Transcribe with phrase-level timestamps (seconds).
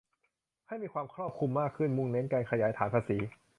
[0.67, 3.17] ให้มีความครอบคลุมมากขึ้น มุ่งเน้นการขยายฐานภาษี